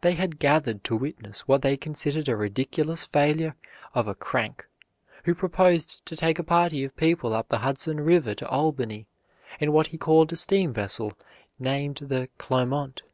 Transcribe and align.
They 0.00 0.14
had 0.14 0.40
gathered 0.40 0.82
to 0.82 0.96
witness 0.96 1.46
what 1.46 1.62
they 1.62 1.76
considered 1.76 2.28
a 2.28 2.34
ridiculous 2.34 3.04
failure 3.04 3.54
of 3.94 4.08
a 4.08 4.14
"crank" 4.16 4.66
who 5.22 5.36
proposed 5.36 6.04
to 6.06 6.16
take 6.16 6.40
a 6.40 6.42
party 6.42 6.82
of 6.82 6.96
people 6.96 7.32
up 7.32 7.48
the 7.48 7.58
Hudson 7.58 8.00
River 8.00 8.34
to 8.34 8.48
Albany 8.48 9.06
in 9.60 9.70
what 9.72 9.86
he 9.94 9.98
called 9.98 10.32
a 10.32 10.36
steam 10.36 10.72
vessel 10.72 11.16
named 11.60 11.98
the 11.98 12.28
Clermont. 12.38 13.04